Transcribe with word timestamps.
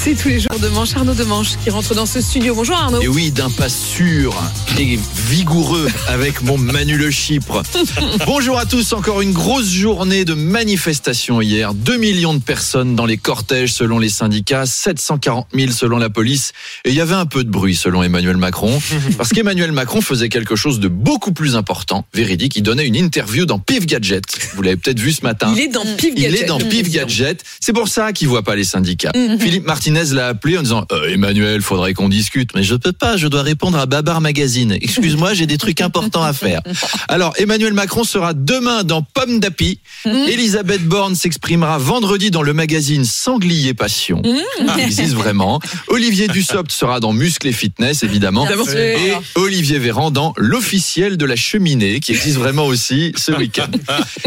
C'est 0.00 0.14
tous 0.14 0.28
les 0.28 0.38
jours 0.38 0.60
de 0.62 0.68
manche. 0.68 0.94
Arnaud 0.94 1.12
de 1.12 1.24
Manche 1.24 1.56
qui 1.62 1.70
rentre 1.70 1.92
dans 1.92 2.06
ce 2.06 2.20
studio. 2.20 2.54
Bonjour 2.54 2.76
Arnaud. 2.76 3.00
Et 3.02 3.08
oui, 3.08 3.32
d'un 3.32 3.50
pas 3.50 3.68
sûr 3.68 4.32
et 4.78 4.96
vigoureux 5.28 5.88
avec 6.06 6.40
mon 6.42 6.56
Manu 6.56 6.96
le 6.96 7.10
Chypre. 7.10 7.64
Bonjour 8.26 8.58
à 8.58 8.64
tous, 8.64 8.92
encore 8.92 9.20
une 9.22 9.32
grosse 9.32 9.70
journée 9.70 10.24
de 10.24 10.34
manifestation 10.34 11.40
hier. 11.40 11.74
2 11.74 11.96
millions 11.96 12.32
de 12.32 12.38
personnes 12.38 12.94
dans 12.94 13.06
les 13.06 13.16
cortèges 13.16 13.72
selon 13.72 13.98
les 13.98 14.08
syndicats, 14.08 14.66
740 14.66 15.48
000 15.52 15.72
selon 15.72 15.98
la 15.98 16.10
police. 16.10 16.52
Et 16.84 16.90
il 16.90 16.94
y 16.94 17.00
avait 17.00 17.16
un 17.16 17.26
peu 17.26 17.42
de 17.42 17.50
bruit 17.50 17.74
selon 17.74 18.04
Emmanuel 18.04 18.36
Macron. 18.36 18.80
Parce 19.18 19.30
qu'Emmanuel 19.30 19.72
Macron 19.72 20.00
faisait 20.00 20.28
quelque 20.28 20.54
chose 20.54 20.78
de 20.78 20.86
beaucoup 20.86 21.32
plus 21.32 21.56
important, 21.56 22.04
véridique. 22.14 22.54
Il 22.54 22.62
donnait 22.62 22.86
une 22.86 22.96
interview 22.96 23.46
dans 23.46 23.58
Pif 23.58 23.84
Gadget. 23.84 24.22
Vous 24.54 24.62
l'avez 24.62 24.76
peut-être 24.76 25.00
vu 25.00 25.10
ce 25.10 25.22
matin. 25.22 25.52
Il 25.56 25.60
est 25.60 25.68
dans 25.68 25.84
Pif 25.96 26.14
Gadget. 26.14 26.32
Il 26.32 26.44
est 26.44 26.46
dans 26.46 26.58
Pif 26.60 26.88
Gadget. 26.88 27.42
C'est 27.58 27.72
pour 27.72 27.88
ça 27.88 28.12
qu'il 28.12 28.28
voit 28.28 28.44
pas 28.44 28.54
les 28.54 28.64
syndicats. 28.64 29.12
Philippe 29.40 29.66
Martinez 29.90 30.14
l'a 30.14 30.28
appelé 30.28 30.58
en 30.58 30.62
disant 30.62 30.86
euh, 30.92 31.14
Emmanuel, 31.14 31.62
faudrait 31.62 31.94
qu'on 31.94 32.10
discute. 32.10 32.50
Mais 32.54 32.62
je 32.62 32.74
peux 32.74 32.92
pas, 32.92 33.16
je 33.16 33.26
dois 33.26 33.42
répondre 33.42 33.78
à 33.78 33.86
Babar 33.86 34.20
Magazine. 34.20 34.76
Excuse-moi, 34.78 35.32
j'ai 35.32 35.46
des 35.46 35.56
trucs 35.56 35.80
importants 35.80 36.22
à 36.22 36.34
faire. 36.34 36.60
Alors, 37.08 37.32
Emmanuel 37.38 37.72
Macron 37.72 38.04
sera 38.04 38.34
demain 38.34 38.84
dans 38.84 39.00
Pomme 39.00 39.40
d'Api. 39.40 39.80
Elisabeth 40.04 40.84
Borne 40.84 41.14
s'exprimera 41.14 41.78
vendredi 41.78 42.30
dans 42.30 42.42
le 42.42 42.52
magazine 42.52 43.06
Sanglier 43.06 43.72
Passion. 43.72 44.20
Il 44.24 44.80
existe 44.80 45.14
vraiment. 45.14 45.58
Olivier 45.86 46.28
Dussopt 46.28 46.70
sera 46.70 47.00
dans 47.00 47.14
Muscle 47.14 47.48
et 47.48 47.52
Fitness, 47.52 48.02
évidemment. 48.02 48.46
Et 48.76 49.12
Olivier 49.36 49.78
Véran 49.78 50.10
dans 50.10 50.34
L'officiel 50.36 51.16
de 51.16 51.24
la 51.24 51.36
cheminée, 51.36 52.00
qui 52.00 52.12
existe 52.12 52.36
vraiment 52.36 52.66
aussi 52.66 53.12
ce 53.16 53.32
week-end. 53.32 53.70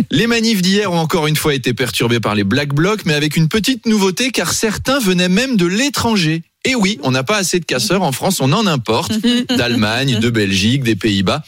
Les 0.09 0.25
manifs 0.25 0.63
d'hier 0.63 0.91
ont 0.91 0.97
encore 0.97 1.27
une 1.27 1.35
fois 1.35 1.53
été 1.53 1.75
perturbés 1.75 2.19
par 2.19 2.33
les 2.33 2.43
Black 2.43 2.73
Blocs, 2.73 3.05
mais 3.05 3.13
avec 3.13 3.37
une 3.37 3.47
petite 3.47 3.85
nouveauté, 3.85 4.31
car 4.31 4.53
certains 4.53 4.99
venaient 4.99 5.29
même 5.29 5.50
de 5.57 5.65
l'étranger. 5.65 6.43
Et 6.65 6.75
oui, 6.75 6.99
on 7.03 7.11
n'a 7.11 7.23
pas 7.23 7.37
assez 7.37 7.59
de 7.59 7.65
casseurs 7.65 8.03
en 8.03 8.11
France, 8.11 8.39
on 8.39 8.51
en 8.51 8.67
importe 8.67 9.13
d'Allemagne, 9.49 10.19
de 10.19 10.29
Belgique, 10.29 10.83
des 10.83 10.95
Pays-Bas. 10.95 11.43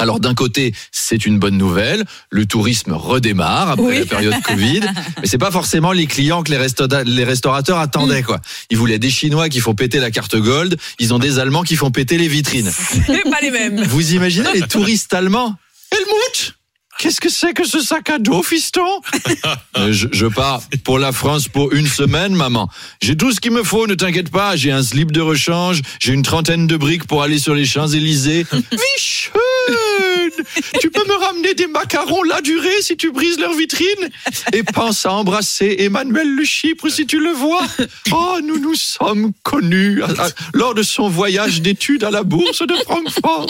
Alors 0.00 0.20
d'un 0.20 0.34
côté, 0.34 0.72
c'est 0.92 1.26
une 1.26 1.40
bonne 1.40 1.58
nouvelle, 1.58 2.04
le 2.30 2.46
tourisme 2.46 2.92
redémarre 2.92 3.70
après 3.70 3.82
Oui. 3.84 3.98
la 3.98 4.06
période 4.06 4.40
Covid, 4.44 4.82
mais 5.20 5.26
c'est 5.26 5.38
pas 5.38 5.50
forcément 5.50 5.90
les 5.90 6.06
clients 6.06 6.44
que 6.44 6.52
les, 6.52 7.04
les 7.04 7.24
restaurateurs 7.24 7.78
attendaient 7.78 8.22
quoi. 8.22 8.40
Ils 8.70 8.76
voulaient 8.78 9.00
des 9.00 9.10
Chinois 9.10 9.48
qui 9.48 9.58
font 9.58 9.74
péter 9.74 9.98
la 9.98 10.12
carte 10.12 10.36
Gold, 10.36 10.76
ils 11.00 11.12
ont 11.12 11.18
des 11.18 11.40
Allemands 11.40 11.64
qui 11.64 11.74
font 11.74 11.90
péter 11.90 12.16
les 12.16 12.28
vitrines. 12.28 12.70
C'est 13.06 13.28
pas 13.28 13.40
les 13.42 13.50
mêmes. 13.50 13.82
Vous 13.82 14.14
imaginez 14.14 14.52
les 14.54 14.60
touristes 14.62 15.12
allemands? 15.14 15.56
Helmut 15.90 16.37
Qu'est-ce 16.98 17.20
que 17.20 17.28
c'est 17.28 17.52
que 17.52 17.64
ce 17.64 17.80
sac 17.80 18.10
à 18.10 18.18
dos, 18.18 18.42
fiston 18.42 19.00
je, 19.90 20.08
je 20.10 20.26
pars 20.26 20.60
pour 20.82 20.98
la 20.98 21.12
France 21.12 21.46
pour 21.46 21.72
une 21.72 21.86
semaine, 21.86 22.34
maman. 22.34 22.68
J'ai 23.00 23.16
tout 23.16 23.30
ce 23.30 23.40
qu'il 23.40 23.52
me 23.52 23.62
faut, 23.62 23.86
ne 23.86 23.94
t'inquiète 23.94 24.30
pas. 24.30 24.56
J'ai 24.56 24.72
un 24.72 24.82
slip 24.82 25.12
de 25.12 25.20
rechange, 25.20 25.80
j'ai 26.00 26.12
une 26.12 26.24
trentaine 26.24 26.66
de 26.66 26.76
briques 26.76 27.06
pour 27.06 27.22
aller 27.22 27.38
sur 27.38 27.54
les 27.54 27.64
Champs-Élysées. 27.64 28.46
Vichonne 28.52 30.17
Tu 30.80 30.90
peux 30.90 31.04
me 31.06 31.14
ramener 31.24 31.54
des 31.54 31.66
macarons 31.66 32.22
la 32.24 32.40
durée 32.40 32.80
si 32.82 32.96
tu 32.96 33.10
brises 33.10 33.38
leur 33.38 33.54
vitrine 33.54 34.08
Et 34.52 34.62
pense 34.62 35.06
à 35.06 35.12
embrasser 35.12 35.76
Emmanuel 35.80 36.34
le 36.34 36.44
Chypre 36.44 36.88
si 36.88 37.06
tu 37.06 37.18
le 37.18 37.30
vois. 37.32 37.62
Oh, 38.12 38.38
nous 38.42 38.58
nous 38.58 38.74
sommes 38.74 39.32
connus 39.42 40.02
à- 40.02 40.06
à- 40.24 40.28
lors 40.54 40.74
de 40.74 40.82
son 40.82 41.08
voyage 41.08 41.60
d'études 41.62 42.04
à 42.04 42.10
la 42.10 42.22
bourse 42.22 42.62
de 42.66 42.74
Francfort. 42.84 43.46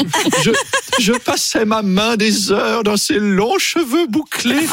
Je 0.98 1.12
passais 1.12 1.64
ma 1.64 1.82
main 1.82 2.16
des 2.16 2.52
heures 2.52 2.82
dans 2.82 2.96
ses 2.96 3.18
longs 3.18 3.58
cheveux 3.58 4.06
bouclés 4.06 4.66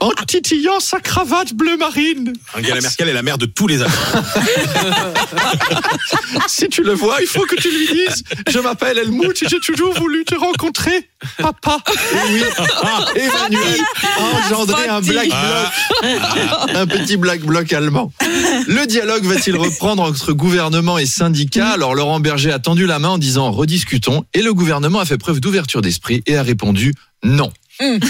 en, 0.00 0.06
en 0.06 0.10
titillant 0.26 0.80
sa 0.80 1.00
cravate 1.00 1.54
bleu 1.54 1.76
marine. 1.76 2.32
Angela 2.56 2.80
Merkel 2.80 3.08
est 3.08 3.12
la 3.12 3.22
mère 3.22 3.38
de 3.38 3.46
tous 3.46 3.66
les 3.66 3.82
Allemands. 3.82 3.96
Si 6.48 6.68
tu 6.68 6.82
le 6.82 6.92
vois, 6.92 7.18
il 7.20 7.26
faut 7.26 7.44
que 7.46 7.56
tu 7.56 7.70
lui 7.70 7.86
dises 7.86 8.24
Je 8.48 8.58
m'appelle 8.58 8.98
Helmut 8.98 9.42
et 9.42 9.48
j'ai 9.48 9.60
toujours 9.60 9.94
voulu 9.94 10.24
te 10.24 10.34
rencontrer, 10.34 11.08
papa. 11.38 11.78
Et 11.88 12.32
oui, 12.32 12.42
Emmanuel 13.16 13.80
a 14.18 14.46
engendré 14.46 14.88
un 14.88 15.00
black 15.00 15.28
bloc, 15.28 16.74
un 16.74 16.86
petit 16.86 17.16
black 17.16 17.40
bloc 17.40 17.72
allemand. 17.72 18.12
Le 18.66 18.86
dialogue 18.86 19.24
va-t-il 19.24 19.56
reprendre 19.56 20.02
entre 20.02 20.32
gouvernement 20.32 20.98
et 20.98 21.06
syndicats 21.06 21.70
Alors 21.70 21.94
Laurent 21.94 22.20
Berger 22.20 22.52
a 22.52 22.58
tendu 22.58 22.86
la 22.86 22.98
main 22.98 23.10
en 23.10 23.18
disant 23.18 23.50
rediscutons 23.50 24.24
et 24.34 24.42
le 24.42 24.54
gouvernement 24.54 25.00
a 25.00 25.04
fait 25.04 25.18
preuve 25.18 25.40
d'ouverture 25.40 25.82
d'esprit 25.82 26.22
et 26.26 26.36
a 26.36 26.42
répondu 26.42 26.94
non. 27.24 27.52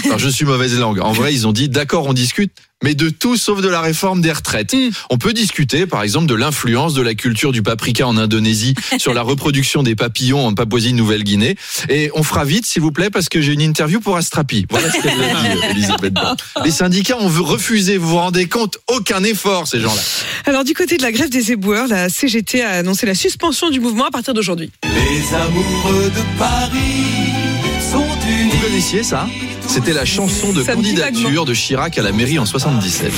Alors 0.05 0.19
je 0.19 0.29
suis 0.29 0.45
mauvaise 0.45 0.77
langue. 0.79 0.99
En 0.99 1.11
vrai, 1.11 1.33
ils 1.33 1.47
ont 1.47 1.51
dit 1.51 1.69
d'accord, 1.69 2.07
on 2.07 2.13
discute, 2.13 2.51
mais 2.83 2.95
de 2.95 3.09
tout 3.09 3.37
sauf 3.37 3.61
de 3.61 3.69
la 3.69 3.81
réforme 3.81 4.21
des 4.21 4.31
retraites. 4.31 4.75
On 5.09 5.17
peut 5.17 5.33
discuter, 5.33 5.87
par 5.87 6.03
exemple, 6.03 6.27
de 6.27 6.35
l'influence 6.35 6.93
de 6.93 7.01
la 7.01 7.15
culture 7.15 7.51
du 7.51 7.63
paprika 7.63 8.07
en 8.07 8.17
Indonésie 8.17 8.75
sur 8.97 9.13
la 9.13 9.21
reproduction 9.21 9.83
des 9.83 9.95
papillons 9.95 10.45
en 10.45 10.53
Papouasie-Nouvelle-Guinée. 10.53 11.55
Et 11.89 12.11
on 12.13 12.23
fera 12.23 12.43
vite, 12.45 12.65
s'il 12.65 12.81
vous 12.81 12.91
plaît, 12.91 13.09
parce 13.09 13.29
que 13.29 13.41
j'ai 13.41 13.53
une 13.53 13.61
interview 13.61 13.99
pour 14.01 14.17
Astrapi. 14.17 14.65
Voilà 14.69 14.91
ce 14.91 15.01
qu'elle 15.01 15.13
a 15.13 15.55
dit, 15.55 15.65
Elisabeth 15.71 16.13
Borne. 16.13 16.37
Les 16.65 16.71
syndicats 16.71 17.17
ont 17.17 17.29
refusé, 17.29 17.97
vous 17.97 18.09
vous 18.09 18.17
rendez 18.17 18.47
compte, 18.47 18.77
aucun 18.87 19.23
effort, 19.23 19.67
ces 19.67 19.79
gens-là. 19.79 20.01
Alors 20.45 20.63
du 20.63 20.73
côté 20.73 20.97
de 20.97 21.03
la 21.03 21.11
grève 21.11 21.29
des 21.29 21.51
éboueurs, 21.51 21.87
la 21.87 22.09
CGT 22.09 22.61
a 22.61 22.71
annoncé 22.71 23.05
la 23.05 23.15
suspension 23.15 23.69
du 23.69 23.79
mouvement 23.79 24.05
à 24.05 24.11
partir 24.11 24.33
d'aujourd'hui. 24.33 24.71
Les 24.83 25.35
amoureux 25.35 26.11
de 26.13 26.37
Paris 26.37 27.33
sont 27.91 28.03
unis. 28.27 28.52
Connaissiez 28.83 29.03
ça 29.03 29.29
C'était 29.65 29.93
la 29.93 30.03
chanson 30.03 30.51
de 30.51 30.61
Ça 30.61 30.73
candidature 30.73 31.45
de 31.45 31.53
Chirac 31.53 31.97
à 31.97 32.01
la 32.01 32.11
mairie 32.11 32.37
en 32.37 32.45
77. 32.45 33.13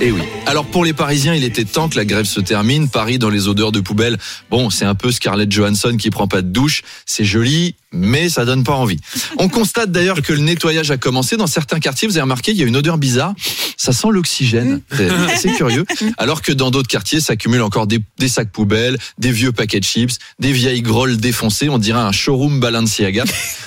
Et 0.00 0.10
oui. 0.10 0.20
Alors 0.46 0.66
pour 0.66 0.84
les 0.84 0.92
Parisiens, 0.92 1.32
il 1.32 1.44
était 1.44 1.64
temps 1.64 1.88
que 1.88 1.94
la 1.94 2.04
grève 2.04 2.24
se 2.24 2.40
termine. 2.40 2.88
Paris 2.88 3.20
dans 3.20 3.30
les 3.30 3.46
odeurs 3.46 3.70
de 3.70 3.78
poubelle. 3.78 4.18
Bon, 4.50 4.68
c'est 4.68 4.84
un 4.84 4.96
peu 4.96 5.12
Scarlett 5.12 5.52
Johansson 5.52 5.96
qui 5.96 6.10
prend 6.10 6.26
pas 6.26 6.42
de 6.42 6.48
douche. 6.48 6.82
C'est 7.04 7.24
joli, 7.24 7.76
mais 7.92 8.28
ça 8.28 8.44
donne 8.44 8.64
pas 8.64 8.74
envie. 8.74 8.98
On 9.38 9.48
constate 9.48 9.92
d'ailleurs 9.92 10.22
que 10.22 10.32
le 10.32 10.40
nettoyage 10.40 10.90
a 10.90 10.96
commencé 10.96 11.36
dans 11.36 11.46
certains 11.46 11.78
quartiers. 11.78 12.08
Vous 12.08 12.16
avez 12.16 12.22
remarqué, 12.22 12.50
il 12.50 12.58
y 12.58 12.64
a 12.64 12.66
une 12.66 12.76
odeur 12.76 12.98
bizarre. 12.98 13.34
Ça 13.76 13.92
sent 13.92 14.08
l'oxygène. 14.10 14.80
C'est 15.36 15.52
curieux. 15.56 15.84
Alors 16.18 16.42
que 16.42 16.52
dans 16.52 16.72
d'autres 16.72 16.88
quartiers 16.88 17.20
s'accumulent 17.20 17.62
encore 17.62 17.86
des, 17.86 18.00
des 18.18 18.28
sacs 18.28 18.50
poubelles, 18.50 18.98
des 19.18 19.30
vieux 19.30 19.52
paquets 19.52 19.78
de 19.78 19.84
chips, 19.84 20.18
des 20.40 20.52
vieilles 20.52 20.82
grolles 20.82 21.16
défoncées. 21.16 21.68
On 21.68 21.78
dirait 21.78 22.00
un 22.00 22.12
showroom 22.12 22.58
Balenciaga. 22.58 23.24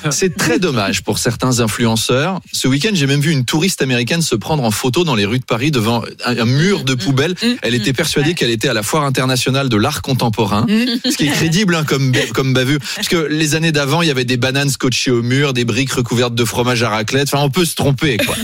C'est 0.10 0.36
très 0.36 0.60
dommage 0.60 1.02
pour 1.04 1.18
certains 1.30 1.60
influenceurs. 1.60 2.40
Ce 2.52 2.68
week-end, 2.68 2.90
j'ai 2.94 3.06
même 3.06 3.20
vu 3.22 3.32
une 3.32 3.46
touriste 3.46 3.84
américaine 3.84 4.24
se 4.24 4.34
prendre 4.34 4.64
en 4.64 4.72
photo 4.72 5.04
dans 5.04 5.14
les 5.14 5.26
rues 5.26 5.38
de 5.38 5.46
Paris 5.46 5.70
devant 5.70 6.04
un, 6.26 6.46
mur 6.46 6.84
de 6.84 6.96
poubelles. 6.96 7.36
Elle 7.62 7.76
était 7.76 7.94
persuadée 7.94 8.34
qu'elle 8.34 8.50
était 8.50 8.68
à 8.68 8.74
la 8.74 8.82
foire 8.82 9.04
internationale 9.04 9.70
de 9.70 9.78
l'art 9.78 10.02
contemporain. 10.02 10.66
Ce 10.68 11.16
qui 11.18 11.28
est 11.28 11.32
crédible 11.32 11.76
hein, 11.76 11.84
comme, 11.84 12.14
comme 12.34 12.54
bavure. 12.54 12.80
Parce 12.96 13.08
que 13.08 13.18
les 13.18 13.54
années 13.54 13.72
d'avant, 13.72 14.02
il 14.02 14.08
y 14.08 14.12
avait 14.12 14.26
des 14.26 14.38
bananes 14.38 14.72
scotchées 14.72 15.12
au 15.12 15.22
mur, 15.22 15.54
des 15.54 15.66
briques 15.66 15.92
recouvertes 15.92 16.34
de 16.34 16.46
fromage 16.46 16.82
à 16.82 16.90
raclette. 16.90 17.28
Enfin, 17.32 17.44
on 17.44 17.52
peut 17.52 17.66
se 17.66 17.76
tromper, 17.76 18.18
quoi. 18.18 18.36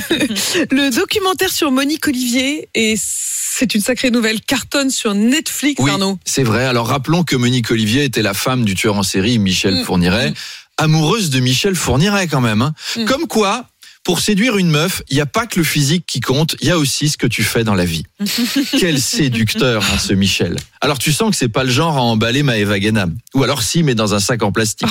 Le 0.69 0.95
documentaire 0.95 1.51
sur 1.51 1.71
Monique 1.71 2.07
Olivier 2.07 2.69
et 2.75 2.95
c'est 2.97 3.73
une 3.73 3.81
sacrée 3.81 4.11
nouvelle 4.11 4.41
cartonne 4.41 4.89
sur 4.89 5.15
Netflix, 5.15 5.81
Oui, 5.81 5.91
c'est 6.25 6.43
vrai. 6.43 6.65
Alors 6.65 6.87
rappelons 6.87 7.23
que 7.23 7.35
Monique 7.37 7.71
Olivier 7.71 8.03
était 8.03 8.21
la 8.21 8.33
femme 8.33 8.65
du 8.65 8.75
tueur 8.75 8.97
en 8.97 9.03
série 9.03 9.39
Michel 9.39 9.75
Mm. 9.75 9.83
Fourniret, 9.83 10.33
amoureuse 10.77 11.29
de 11.29 11.39
Michel 11.39 11.75
Fourniret 11.75 12.27
quand 12.27 12.41
même. 12.41 12.61
hein. 12.61 12.73
Mm. 12.97 13.05
Comme 13.05 13.27
quoi, 13.27 13.65
pour 14.05 14.19
séduire 14.19 14.57
une 14.57 14.69
meuf, 14.69 15.01
il 15.09 15.15
n'y 15.15 15.21
a 15.21 15.25
pas 15.25 15.47
que 15.47 15.59
le 15.59 15.65
physique 15.65 16.05
qui 16.07 16.19
compte, 16.19 16.55
il 16.61 16.67
y 16.67 16.71
a 16.71 16.77
aussi 16.77 17.09
ce 17.09 17.17
que 17.17 17.27
tu 17.27 17.43
fais 17.43 17.63
dans 17.63 17.73
la 17.73 17.85
vie. 17.85 18.03
Quel 18.79 19.01
séducteur, 19.01 19.83
hein, 19.83 19.97
ce 19.97 20.13
Michel. 20.13 20.55
Alors 20.81 20.99
tu 20.99 21.11
sens 21.11 21.31
que 21.31 21.35
c'est 21.35 21.49
pas 21.49 21.63
le 21.63 21.71
genre 21.71 21.97
à 21.97 22.01
emballer 22.01 22.43
Maëva 22.43 22.79
Guénam. 22.79 23.15
Ou 23.33 23.43
alors 23.43 23.63
si, 23.63 23.81
mais 23.81 23.95
dans 23.95 24.13
un 24.13 24.19
sac 24.19 24.43
en 24.43 24.51
plastique. 24.51 24.87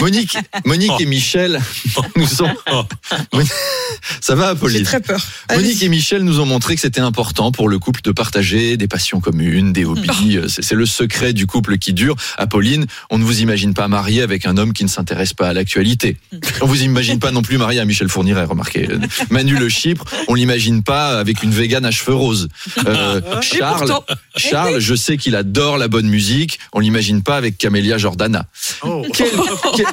Monique, 0.00 0.36
Monique 0.64 1.00
et 1.00 1.06
Michel 1.06 1.60
nous 2.16 2.42
ont... 2.42 2.54
Ça 4.20 4.34
va, 4.34 4.54
J'ai 4.68 4.82
très 4.82 5.00
peur. 5.00 5.24
Monique 5.50 5.82
et 5.82 5.88
Michel 5.88 6.22
nous 6.22 6.40
ont 6.40 6.46
montré 6.46 6.74
que 6.74 6.80
c'était 6.80 7.00
important 7.00 7.50
pour 7.52 7.68
le 7.68 7.78
couple 7.78 8.02
de 8.02 8.12
partager 8.12 8.76
des 8.76 8.86
passions 8.88 9.20
communes, 9.20 9.72
des 9.72 9.84
hobbies. 9.84 10.38
Oh. 10.42 10.48
C'est 10.48 10.62
c'est 10.74 10.78
le 10.78 10.86
secret 10.86 11.32
du 11.32 11.46
couple 11.46 11.78
qui 11.78 11.92
dure. 11.92 12.16
Apolline, 12.36 12.86
on 13.08 13.18
ne 13.18 13.22
vous 13.22 13.42
imagine 13.42 13.74
pas 13.74 13.86
mariée 13.86 14.22
avec 14.22 14.44
un 14.44 14.56
homme 14.56 14.72
qui 14.72 14.82
ne 14.82 14.88
s'intéresse 14.88 15.32
pas 15.32 15.48
à 15.48 15.52
l'actualité. 15.52 16.16
On 16.60 16.66
vous 16.66 16.82
imagine 16.82 17.20
pas 17.20 17.30
non 17.30 17.42
plus 17.42 17.58
mariée 17.58 17.78
à 17.78 17.84
Michel 17.84 18.08
Fourniret, 18.08 18.43
remarquez. 18.46 18.88
Manu 19.30 19.56
Le 19.58 19.68
Chypre, 19.68 20.04
on 20.28 20.34
l'imagine 20.34 20.82
pas 20.82 21.18
avec 21.18 21.42
une 21.42 21.50
végane 21.50 21.84
à 21.84 21.90
cheveux 21.90 22.14
roses. 22.14 22.48
Euh, 22.86 23.20
Charles, 23.40 23.78
pourtant. 23.88 24.04
Charles, 24.36 24.78
je 24.80 24.94
sais 24.94 25.16
qu'il 25.16 25.36
adore 25.36 25.78
la 25.78 25.88
bonne 25.88 26.06
musique. 26.08 26.58
On 26.72 26.80
l'imagine 26.80 27.22
pas 27.22 27.36
avec 27.36 27.58
Camélia 27.58 27.98
Jordana. 27.98 28.46
Quel, 29.12 29.28
quel- 29.76 29.86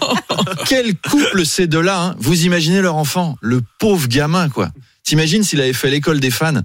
quel 0.68 0.96
couple 0.96 1.46
ces 1.46 1.68
deux-là 1.68 2.02
hein 2.02 2.16
Vous 2.20 2.46
imaginez 2.46 2.82
leur 2.82 2.96
enfant, 2.96 3.38
le 3.42 3.62
pauvre 3.80 4.08
gamin 4.08 4.50
quoi. 4.50 4.70
T'imagines 5.04 5.44
s'il 5.44 5.60
avait 5.62 5.74
fait 5.74 5.90
l'école 5.90 6.20
des 6.20 6.32
fans 6.32 6.62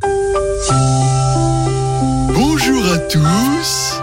Bonjour 2.34 2.84
à 2.92 2.98
tous, 2.98 4.00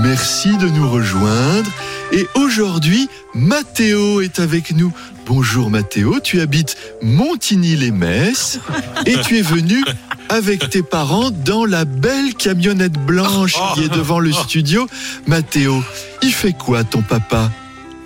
merci 0.00 0.56
de 0.56 0.68
nous 0.68 0.88
rejoindre. 0.90 1.70
Et 2.12 2.26
aujourd'hui, 2.34 3.08
Mathéo 3.34 4.20
est 4.20 4.38
avec 4.38 4.72
nous. 4.76 4.92
Bonjour 5.26 5.70
Mathéo, 5.70 6.20
tu 6.20 6.40
habites 6.40 6.76
Montigny-les-Messes 7.02 8.60
et 9.06 9.16
tu 9.20 9.38
es 9.38 9.42
venu 9.42 9.82
avec 10.28 10.68
tes 10.68 10.82
parents 10.82 11.30
dans 11.30 11.64
la 11.64 11.84
belle 11.84 12.34
camionnette 12.34 12.92
blanche 12.92 13.54
qui 13.74 13.84
est 13.84 13.88
devant 13.88 14.18
le 14.18 14.32
studio. 14.32 14.86
Mathéo, 15.26 15.82
il 16.22 16.32
fait 16.32 16.52
quoi 16.52 16.84
ton 16.84 17.02
papa? 17.02 17.50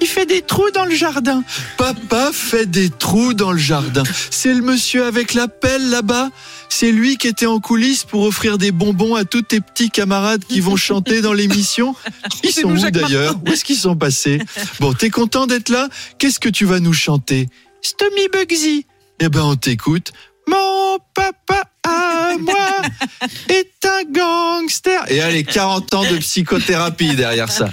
Fait 0.09 0.27
des 0.27 0.43
trous 0.43 0.71
dans 0.71 0.85
le 0.85 0.95
jardin. 0.95 1.45
Papa 1.77 2.31
fait 2.33 2.67
des 2.67 2.91
trous 2.91 3.35
dans 3.35 3.53
le 3.53 3.59
jardin. 3.59 4.03
C'est 4.31 4.55
le 4.55 4.63
monsieur 4.63 5.05
avec 5.05 5.35
la 5.35 5.49
pelle 5.49 5.91
là-bas. 5.91 6.31
C'est 6.69 6.93
lui 6.93 7.17
qui 7.17 7.29
était 7.29 7.47
en 7.47 7.61
coulisses 7.61 8.05
pour 8.05 8.23
offrir 8.23 8.59
des 8.59 8.73
bonbons 8.73 9.15
à 9.15 9.25
tous 9.25 9.43
tes 9.43 9.61
petits 9.61 9.91
camarades 9.91 10.45
qui 10.45 10.61
vont 10.61 10.77
chanter 10.77 11.21
dans 11.21 11.33
l'émission. 11.33 11.95
Ils 12.43 12.53
sont 12.53 12.71
où 12.71 12.91
d'ailleurs? 12.91 13.37
Où 13.47 13.53
est-ce 13.53 13.65
qu'ils 13.65 13.77
sont 13.77 13.97
passés? 13.97 14.41
Bon, 14.81 14.93
t'es 14.93 15.11
content 15.11 15.47
d'être 15.47 15.69
là? 15.69 15.89
Qu'est-ce 16.19 16.41
que 16.41 16.49
tu 16.49 16.65
vas 16.65 16.81
nous 16.81 16.93
chanter? 16.93 17.49
Stommy 17.83 18.29
Bugsy. 18.33 18.87
Eh 19.21 19.29
ben, 19.29 19.43
on 19.43 19.57
t'écoute. 19.57 20.13
Mon 20.47 20.99
papa 21.15 21.65
à 21.87 22.35
moi 22.39 22.83
est 23.49 23.85
un 23.85 24.05
gangster. 24.11 25.05
Et 25.11 25.21
allez, 25.21 25.45
40 25.45 25.95
ans 25.95 26.11
de 26.11 26.17
psychothérapie 26.19 27.15
derrière 27.15 27.51
ça. 27.51 27.69